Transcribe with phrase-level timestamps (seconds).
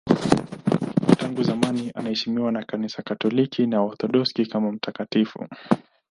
[1.17, 5.47] Tangu zamani anaheshimiwa na Kanisa Katoliki na Waorthodoksi kama mtakatifu.